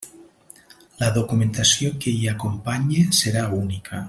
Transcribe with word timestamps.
La 1.01 1.09
documentació 1.17 1.93
que 2.05 2.17
hi 2.23 2.27
acompanye 2.35 3.07
serà 3.23 3.49
única. 3.63 3.99